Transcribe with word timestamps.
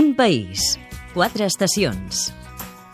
Un 0.00 0.14
país, 0.16 0.78
quatre 1.12 1.44
estacions. 1.44 2.30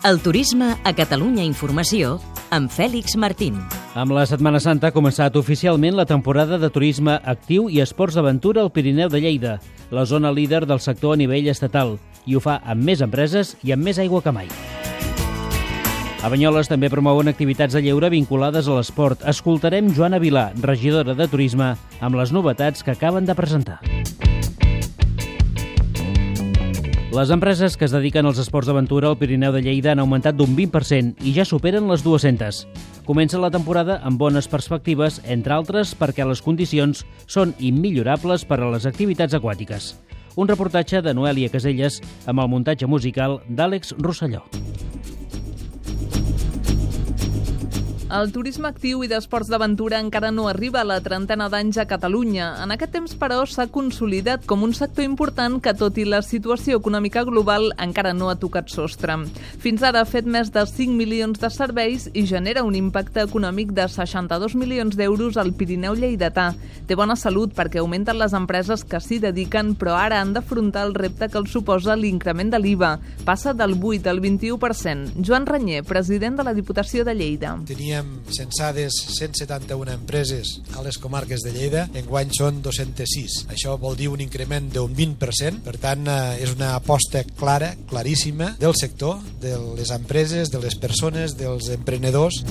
El 0.03 0.17
turisme 0.19 0.73
a 0.83 0.91
Catalunya 0.91 1.45
Informació 1.47 2.17
amb 2.51 2.67
Fèlix 2.67 3.15
Martín. 3.15 3.61
Amb 3.95 4.11
la 4.11 4.25
Setmana 4.27 4.59
Santa 4.59 4.89
ha 4.89 4.95
començat 4.95 5.37
oficialment 5.39 5.95
la 5.95 6.03
temporada 6.09 6.59
de 6.59 6.67
turisme 6.67 7.15
actiu 7.23 7.69
i 7.71 7.79
esports 7.79 8.17
d'aventura 8.19 8.59
al 8.65 8.73
Pirineu 8.75 9.07
de 9.07 9.21
Lleida, 9.23 9.55
la 9.87 10.03
zona 10.03 10.33
líder 10.35 10.65
del 10.67 10.83
sector 10.83 11.15
a 11.15 11.21
nivell 11.23 11.47
estatal, 11.47 11.95
i 12.27 12.35
ho 12.35 12.43
fa 12.43 12.59
amb 12.67 12.83
més 12.83 12.99
empreses 13.05 13.55
i 13.63 13.71
amb 13.71 13.87
més 13.87 14.03
aigua 14.03 14.19
que 14.25 14.35
mai. 14.35 14.51
A 16.19 16.27
Banyoles 16.27 16.67
també 16.67 16.91
promouen 16.91 17.31
activitats 17.31 17.77
de 17.77 17.85
lleure 17.87 18.11
vinculades 18.11 18.67
a 18.67 18.81
l'esport. 18.81 19.23
Escoltarem 19.23 19.95
Joana 19.95 20.19
Vilà, 20.19 20.49
regidora 20.59 21.15
de 21.15 21.31
Turisme, 21.31 21.77
amb 22.01 22.19
les 22.19 22.35
novetats 22.35 22.83
que 22.83 22.99
acaben 22.99 23.23
de 23.23 23.37
presentar. 23.37 23.79
Les 27.17 27.31
empreses 27.33 27.73
que 27.77 27.87
es 27.87 27.93
dediquen 27.95 28.27
als 28.29 28.37
esports 28.37 28.67
d'aventura 28.69 29.07
al 29.09 29.15
Pirineu 29.17 29.49
de 29.55 29.63
Lleida 29.65 29.89
han 29.95 30.01
augmentat 30.03 30.35
d'un 30.37 30.51
20% 30.53 31.23
i 31.25 31.31
ja 31.33 31.47
superen 31.49 31.87
les 31.89 32.03
200. 32.05 32.59
Comença 33.07 33.41
la 33.41 33.49
temporada 33.49 33.95
amb 34.05 34.21
bones 34.21 34.45
perspectives, 34.45 35.17
entre 35.25 35.55
altres 35.55 35.95
perquè 35.97 36.27
les 36.29 36.43
condicions 36.45 37.07
són 37.25 37.55
immillorables 37.57 38.45
per 38.45 38.61
a 38.61 38.69
les 38.69 38.85
activitats 38.85 39.33
aquàtiques. 39.33 39.95
Un 40.37 40.53
reportatge 40.53 41.01
de 41.01 41.17
Noèlia 41.17 41.49
Caselles 41.49 42.03
amb 42.29 42.45
el 42.45 42.53
muntatge 42.53 42.85
musical 42.85 43.39
d'Àlex 43.49 43.97
Rosselló. 43.97 44.45
El 48.07 48.29
turisme 48.31 48.69
actiu 48.69 49.01
i 49.03 49.09
d'esports 49.11 49.49
d'aventura 49.51 49.97
encara 49.99 50.29
no 50.31 50.45
arriba 50.47 50.79
a 50.79 50.87
la 50.87 51.01
trentena 51.03 51.49
d'anys 51.51 51.75
a 51.81 51.83
Catalunya. 51.89 52.45
En 52.63 52.71
aquest 52.71 52.93
temps, 52.95 53.15
però, 53.19 53.41
s'ha 53.43 53.65
consolidat 53.67 54.45
com 54.47 54.61
un 54.63 54.71
sector 54.71 55.03
important 55.03 55.57
que, 55.59 55.73
tot 55.75 55.99
i 55.99 56.05
la 56.07 56.21
situació 56.23 56.77
econòmica 56.79 57.25
global, 57.27 57.67
encara 57.83 58.13
no 58.15 58.29
ha 58.31 58.37
tocat 58.39 58.71
sostre. 58.71 59.17
Fins 59.59 59.83
ara 59.83 60.05
ha 60.05 60.07
fet 60.07 60.23
més 60.23 60.53
de 60.55 60.63
5 60.69 60.95
milions 60.95 61.41
de 61.41 61.49
serveis 61.51 62.05
i 62.13 62.23
genera 62.29 62.63
un 62.63 62.77
impacte 62.79 63.25
econòmic 63.27 63.73
de 63.75 63.89
62 63.91 64.55
milions 64.55 64.95
d'euros 64.95 65.35
al 65.35 65.51
Pirineu 65.51 65.99
lleidatà. 65.99 66.53
Té 66.87 66.95
bona 66.95 67.19
salut 67.19 67.51
perquè 67.59 67.83
augmenten 67.83 68.21
les 68.21 68.31
empreses 68.31 68.85
que 68.87 69.03
s'hi 69.03 69.19
dediquen, 69.19 69.75
però 69.75 69.99
ara 69.99 70.21
han 70.21 70.31
d'afrontar 70.31 70.87
el 70.87 70.95
repte 70.95 71.27
que 71.27 71.41
els 71.43 71.51
suposa 71.51 71.99
l'increment 71.99 72.55
de 72.55 72.63
l'IVA. 72.63 72.95
Passa 73.27 73.51
del 73.51 73.75
8 73.75 74.07
al 74.07 74.23
21%. 74.23 75.19
Joan 75.19 75.45
Renyer, 75.45 75.83
president 75.83 76.39
de 76.39 76.47
la 76.47 76.55
Diputació 76.55 77.03
de 77.03 77.11
Lleida. 77.11 77.57
Tenia 77.67 77.96
teníem 77.97 78.21
censades 78.29 78.93
171 79.17 79.91
empreses 79.91 80.61
a 80.75 80.81
les 80.83 80.97
comarques 80.97 81.41
de 81.41 81.51
Lleida, 81.51 81.87
enguany 81.97 82.29
són 82.35 82.61
206. 82.61 83.47
Això 83.53 83.77
vol 83.81 83.97
dir 83.97 84.09
un 84.11 84.21
increment 84.21 84.69
d'un 84.73 84.93
20%, 84.93 85.63
per 85.65 85.77
tant 85.81 86.05
eh, 86.05 86.37
és 86.43 86.53
una 86.53 86.75
aposta 86.77 87.23
clara, 87.37 87.73
claríssima, 87.89 88.53
del 88.61 88.75
sector, 88.77 89.17
de 89.41 89.55
les 89.79 89.91
empreses, 89.95 90.51
de 90.53 90.61
les 90.61 90.77
persones, 90.77 91.37
dels 91.39 91.71
emprenedors. 91.73 92.43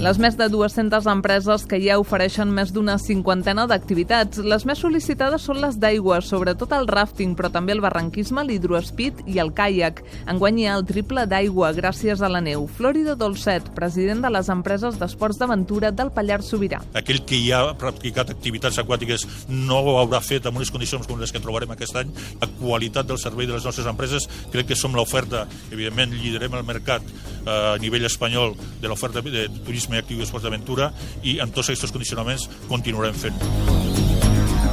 Les 0.00 0.16
més 0.16 0.32
de 0.32 0.46
200 0.48 1.04
empreses 1.12 1.66
que 1.68 1.76
ja 1.82 1.98
ofereixen 2.00 2.48
més 2.56 2.70
d'una 2.72 2.94
cinquantena 2.96 3.66
d'activitats. 3.68 4.38
Les 4.40 4.62
més 4.64 4.78
sol·licitades 4.80 5.42
són 5.44 5.58
les 5.60 5.74
d'aigua, 5.76 6.22
sobretot 6.24 6.70
el 6.72 6.86
rafting, 6.88 7.34
però 7.36 7.50
també 7.52 7.74
el 7.74 7.82
barranquisme, 7.84 8.40
l'hidroespit 8.48 9.20
i 9.28 9.36
el 9.44 9.52
caiac. 9.52 10.00
Enguany 10.32 10.62
hi 10.62 10.64
ha 10.70 10.78
el 10.78 10.86
triple 10.88 11.26
d'aigua 11.28 11.74
gràcies 11.76 12.22
a 12.24 12.30
la 12.32 12.40
neu. 12.40 12.64
Florido 12.78 13.12
Dolcet, 13.12 13.68
president 13.76 14.24
de 14.24 14.30
les 14.32 14.48
empreses 14.48 14.96
d'esports 14.96 15.42
d'aventura 15.42 15.90
del 15.92 16.14
Pallars 16.16 16.48
Sobirà. 16.48 16.80
Aquell 16.96 17.20
que 17.28 17.42
ja 17.44 17.60
ha 17.66 17.76
practicat 17.76 18.32
activitats 18.32 18.80
aquàtiques 18.80 19.26
no 19.52 19.82
ho 19.84 19.98
haurà 20.00 20.22
fet 20.24 20.48
amb 20.48 20.62
unes 20.62 20.72
condicions 20.72 21.04
com 21.04 21.20
les 21.20 21.28
que 21.28 21.44
trobarem 21.44 21.76
aquest 21.76 22.00
any. 22.00 22.16
La 22.40 22.48
qualitat 22.56 23.12
del 23.12 23.20
servei 23.20 23.44
de 23.44 23.58
les 23.58 23.68
nostres 23.68 23.92
empreses, 23.92 24.30
crec 24.48 24.72
que 24.72 24.80
som 24.80 24.96
l'oferta, 24.96 25.44
evidentment 25.68 26.16
liderem 26.16 26.56
el 26.56 26.64
mercat 26.72 27.04
eh, 27.04 27.52
a 27.52 27.78
nivell 27.84 28.08
espanyol 28.08 28.56
de 28.80 28.88
l'oferta 28.88 29.20
de 29.20 29.44
turisme 29.60 29.89
turisme 29.90 29.98
actiu 29.98 30.20
i 30.20 30.26
esports 30.26 30.46
d'aventura 30.46 30.92
i 31.26 31.38
amb 31.42 31.54
tots 31.54 31.70
aquests 31.70 31.92
condicionaments 31.92 32.48
continuarem 32.68 33.14
fent. 33.14 33.34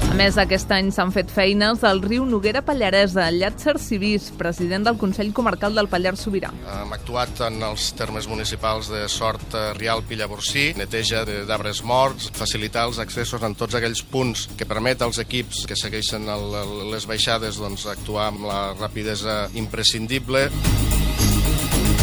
A 0.07 0.16
més, 0.17 0.38
aquest 0.39 0.72
any 0.73 0.88
s'han 0.89 1.11
fet 1.13 1.29
feines 1.29 1.83
al 1.85 2.00
riu 2.01 2.23
Noguera 2.25 2.63
Pallaresa. 2.66 3.27
Llàtzer 3.29 3.75
Civís, 3.77 4.31
president 4.38 4.88
del 4.88 4.97
Consell 4.97 5.29
Comarcal 5.35 5.75
del 5.77 5.89
Pallars 5.91 6.23
Sobirà. 6.25 6.50
Hem 6.73 6.95
actuat 6.95 7.44
en 7.45 7.61
els 7.67 7.91
termes 7.94 8.25
municipals 8.25 8.89
de 8.89 9.03
Sort, 9.13 9.53
eh, 9.53 9.73
Rial, 9.77 10.01
Pillaborcí, 10.07 10.72
neteja 10.79 11.23
d'arbres 11.45 11.83
morts, 11.83 12.31
facilitar 12.33 12.88
els 12.89 12.97
accessos 13.03 13.44
en 13.44 13.53
tots 13.53 13.77
aquells 13.77 14.01
punts 14.01 14.47
que 14.57 14.66
permet 14.66 15.06
als 15.06 15.22
equips 15.22 15.67
que 15.69 15.77
segueixen 15.77 16.25
el, 16.33 16.50
les 16.95 17.06
baixades 17.06 17.61
doncs, 17.61 17.85
actuar 17.85 18.31
amb 18.31 18.47
la 18.50 18.61
rapidesa 18.79 19.44
imprescindible. 19.53 20.47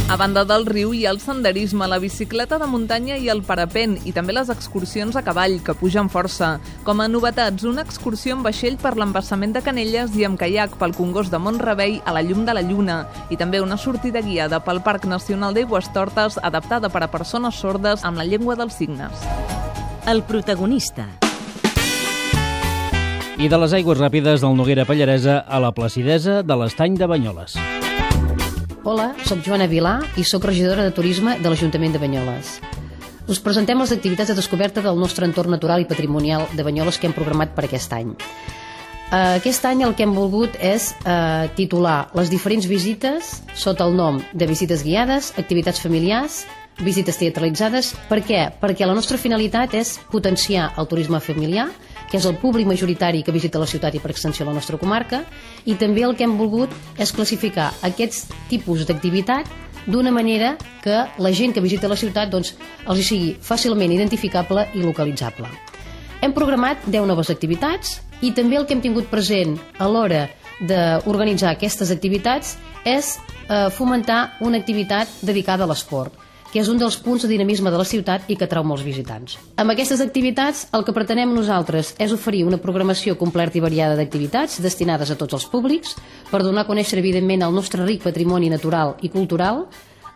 A 0.07 0.17
banda 0.21 0.43
del 0.45 0.67
riu 0.69 0.91
hi 0.93 1.07
ha 1.07 1.13
el 1.15 1.19
senderisme, 1.19 1.87
la 1.89 1.97
bicicleta 1.99 2.59
de 2.61 2.67
muntanya 2.69 3.17
i 3.17 3.31
el 3.33 3.41
parapent, 3.43 3.95
i 4.05 4.13
també 4.13 4.35
les 4.37 4.51
excursions 4.53 5.17
a 5.17 5.23
cavall, 5.25 5.57
que 5.65 5.73
pugen 5.75 6.11
força. 6.13 6.59
Com 6.85 7.01
a 7.01 7.07
novetats, 7.09 7.65
una 7.65 7.81
excursió 7.83 8.35
amb 8.37 8.45
vaixell 8.45 8.77
per 8.77 8.93
l'embassament 9.01 9.55
de 9.57 9.63
Canelles 9.65 10.13
i 10.21 10.27
amb 10.29 10.37
caiac 10.39 10.77
pel 10.77 10.93
Congost 10.93 11.33
de 11.33 11.41
Montrevell 11.41 12.03
a 12.05 12.13
la 12.13 12.21
llum 12.21 12.45
de 12.45 12.53
la 12.53 12.61
lluna, 12.61 12.99
i 13.33 13.39
també 13.41 13.63
una 13.65 13.79
sortida 13.81 14.21
guiada 14.21 14.61
pel 14.61 14.83
Parc 14.85 15.09
Nacional 15.09 15.57
d'Aigües 15.57 15.89
Tortes 15.97 16.37
adaptada 16.43 16.93
per 16.93 17.07
a 17.07 17.09
persones 17.09 17.57
sordes 17.57 18.05
amb 18.05 18.21
la 18.21 18.29
llengua 18.29 18.59
dels 18.61 18.77
signes. 18.77 19.25
El 20.07 20.21
protagonista. 20.23 21.09
I 23.41 23.49
de 23.49 23.59
les 23.59 23.73
aigües 23.73 23.99
ràpides 23.99 24.45
del 24.45 24.53
Noguera 24.55 24.85
Pallaresa 24.85 25.41
a 25.49 25.65
la 25.65 25.73
placidesa 25.73 26.43
de 26.45 26.61
l'estany 26.61 27.01
de 27.01 27.09
Banyoles. 27.09 27.57
Hola, 28.85 29.15
sóc 29.25 29.39
Joana 29.41 29.65
Vilà 29.65 29.95
i 30.21 30.27
sóc 30.29 30.45
regidora 30.45 30.83
de 30.85 30.91
Turisme 30.93 31.39
de 31.41 31.49
l'Ajuntament 31.49 31.95
de 31.95 32.01
Banyoles. 32.03 32.59
Us 33.33 33.39
presentem 33.41 33.79
les 33.81 33.95
activitats 33.95 34.29
de 34.29 34.37
descoberta 34.37 34.83
del 34.85 35.01
nostre 35.01 35.25
entorn 35.25 35.55
natural 35.57 35.81
i 35.81 35.87
patrimonial 35.89 36.45
de 36.53 36.67
Banyoles 36.67 36.99
que 37.01 37.09
hem 37.09 37.15
programat 37.17 37.55
per 37.57 37.65
aquest 37.65 37.95
any. 37.97 38.11
Uh, 39.09 39.39
aquest 39.39 39.65
any 39.65 39.87
el 39.87 39.95
que 39.97 40.05
hem 40.05 40.13
volgut 40.13 40.59
és 40.61 40.91
uh, 41.07 41.49
titular 41.57 42.11
les 42.13 42.29
diferents 42.29 42.69
visites 42.69 43.39
sota 43.57 43.89
el 43.89 43.97
nom 43.97 44.21
de 44.37 44.51
visites 44.53 44.85
guiades, 44.85 45.33
activitats 45.41 45.81
familiars, 45.81 46.43
visites 46.85 47.17
teatralitzades. 47.17 47.95
Per 48.13 48.21
què? 48.21 48.51
Perquè 48.61 48.85
la 48.85 48.99
nostra 49.01 49.17
finalitat 49.17 49.81
és 49.81 49.97
potenciar 50.13 50.75
el 50.77 50.93
turisme 50.93 51.25
familiar, 51.25 51.71
que 52.15 52.21
és 52.21 52.27
el 52.31 52.37
públic 52.39 52.69
majoritari 52.71 53.25
que 53.27 53.33
visita 53.35 53.59
la 53.59 53.67
ciutat 53.67 53.97
i 53.97 53.99
per 53.99 54.13
extensió 54.13 54.45
la 54.47 54.53
nostra 54.55 54.79
comarca, 54.79 55.25
i 55.67 55.75
també 55.75 56.05
el 56.07 56.13
que 56.15 56.23
hem 56.23 56.37
volgut 56.39 56.71
és 56.95 57.11
classificar 57.11 57.73
aquests 57.83 58.29
tipus 58.47 58.85
d'activitat 58.87 59.51
d'una 59.91 60.13
manera 60.15 60.53
que 60.85 61.01
la 61.19 61.33
gent 61.35 61.57
que 61.57 61.65
visita 61.65 61.91
la 61.91 61.99
ciutat 61.99 62.31
doncs, 62.31 62.53
els 62.87 63.01
hi 63.03 63.07
sigui 63.09 63.33
fàcilment 63.43 63.91
identificable 63.97 64.69
i 64.79 64.85
localitzable. 64.85 65.51
Hem 66.23 66.37
programat 66.39 66.87
10 66.87 67.11
noves 67.11 67.35
activitats 67.35 67.99
i 68.23 68.31
també 68.31 68.61
el 68.61 68.69
que 68.69 68.79
hem 68.79 68.85
tingut 68.85 69.11
present 69.11 69.59
a 69.83 69.91
l'hora 69.91 70.29
d'organitzar 70.63 71.57
aquestes 71.57 71.91
activitats 71.91 72.55
és 72.87 73.17
eh, 73.19 73.67
fomentar 73.75 74.37
una 74.39 74.63
activitat 74.63 75.11
dedicada 75.27 75.67
a 75.67 75.73
l'esport 75.73 76.24
que 76.55 76.63
és 76.63 76.69
un 76.71 76.79
dels 76.79 76.95
punts 77.03 77.25
de 77.25 77.29
dinamisme 77.33 77.67
de 77.75 77.79
la 77.81 77.85
ciutat 77.85 78.29
i 78.31 78.37
que 78.39 78.47
trau 78.47 78.63
molts 78.63 78.85
visitants. 78.87 79.35
Amb 79.59 79.73
aquestes 79.75 79.99
activitats, 80.05 80.69
el 80.71 80.85
que 80.87 80.95
pretenem 80.95 81.33
nosaltres 81.35 81.97
és 81.99 82.15
oferir 82.15 82.45
una 82.47 82.61
programació 82.63 83.17
completa 83.19 83.59
i 83.59 83.65
variada 83.65 83.97
d'activitats 83.99 84.61
destinades 84.63 85.11
a 85.11 85.17
tots 85.19 85.35
els 85.35 85.49
públics 85.51 85.97
per 86.31 86.45
donar 86.47 86.63
a 86.63 86.71
conèixer, 86.71 87.01
evidentment, 87.03 87.43
el 87.43 87.59
nostre 87.59 87.83
ric 87.83 88.07
patrimoni 88.07 88.53
natural 88.55 88.95
i 89.03 89.11
cultural, 89.11 89.65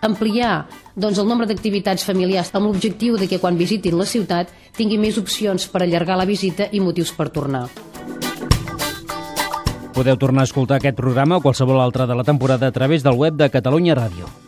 ampliar 0.00 0.68
doncs, 0.94 1.18
el 1.18 1.26
nombre 1.26 1.50
d'activitats 1.50 2.06
familiars 2.06 2.54
amb 2.54 2.70
l'objectiu 2.70 3.18
de 3.18 3.26
que 3.26 3.42
quan 3.42 3.58
visitin 3.58 3.98
la 3.98 4.06
ciutat 4.06 4.54
tinguin 4.78 5.02
més 5.02 5.18
opcions 5.18 5.66
per 5.66 5.82
allargar 5.82 6.22
la 6.22 6.28
visita 6.28 6.70
i 6.70 6.78
motius 6.78 7.10
per 7.18 7.32
tornar. 7.34 7.66
Podeu 9.90 10.14
tornar 10.14 10.46
a 10.46 10.46
escoltar 10.46 10.78
aquest 10.78 10.94
programa 10.94 11.40
o 11.40 11.42
qualsevol 11.42 11.82
altre 11.82 12.06
de 12.06 12.14
la 12.14 12.22
temporada 12.22 12.70
a 12.70 12.72
través 12.72 13.02
del 13.02 13.18
web 13.18 13.34
de 13.34 13.50
Catalunya 13.50 13.98
Ràdio. 13.98 14.47